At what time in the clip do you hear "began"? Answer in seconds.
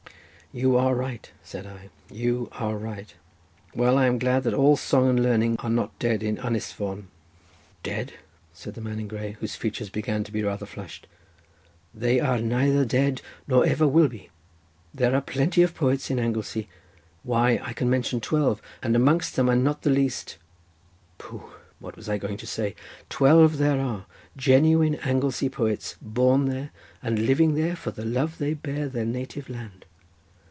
9.89-10.25